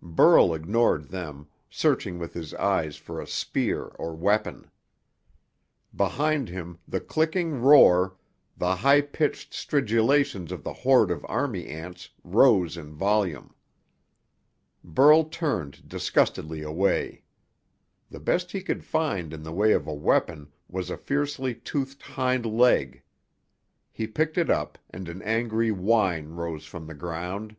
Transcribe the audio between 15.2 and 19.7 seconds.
turned disgustedly away. The best he could find in the